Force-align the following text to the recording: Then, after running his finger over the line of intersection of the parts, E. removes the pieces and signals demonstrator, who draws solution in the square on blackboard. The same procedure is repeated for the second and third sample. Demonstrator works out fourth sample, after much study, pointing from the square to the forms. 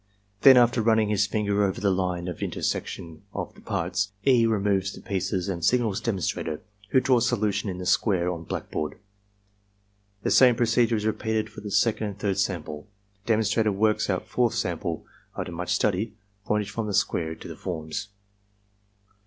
Then, 0.41 0.57
after 0.57 0.81
running 0.81 1.09
his 1.09 1.27
finger 1.27 1.63
over 1.63 1.79
the 1.79 1.91
line 1.91 2.27
of 2.27 2.41
intersection 2.41 3.21
of 3.35 3.53
the 3.53 3.61
parts, 3.61 4.13
E. 4.25 4.47
removes 4.47 4.91
the 4.93 4.99
pieces 4.99 5.47
and 5.47 5.63
signals 5.63 6.01
demonstrator, 6.01 6.61
who 6.89 6.99
draws 6.99 7.29
solution 7.29 7.69
in 7.69 7.77
the 7.77 7.85
square 7.85 8.27
on 8.31 8.43
blackboard. 8.45 8.97
The 10.23 10.31
same 10.31 10.55
procedure 10.55 10.95
is 10.95 11.05
repeated 11.05 11.51
for 11.51 11.61
the 11.61 11.69
second 11.69 12.07
and 12.07 12.17
third 12.17 12.39
sample. 12.39 12.87
Demonstrator 13.27 13.71
works 13.71 14.09
out 14.09 14.27
fourth 14.27 14.55
sample, 14.55 15.05
after 15.37 15.51
much 15.51 15.71
study, 15.75 16.15
pointing 16.45 16.69
from 16.69 16.87
the 16.87 16.95
square 16.95 17.35
to 17.35 17.47
the 17.47 17.55
forms. 17.55 18.07